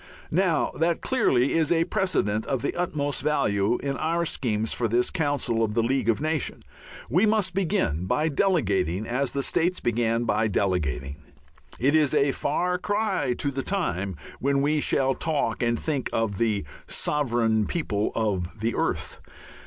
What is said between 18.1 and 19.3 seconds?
of the Earth.